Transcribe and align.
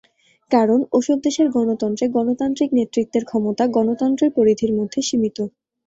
কারণ, 0.51 0.79
ওসব 0.93 1.17
দেশের 1.21 1.47
গণতন্ত্রে 1.55 2.05
গণতান্ত্রিক 2.15 2.69
নেতৃত্বের 2.77 3.23
ক্ষমতা 3.25 3.63
গণতন্ত্রের 3.75 4.31
পরিধির 4.37 4.71
মধ্যে 4.79 4.99
সীমিত। 5.07 5.37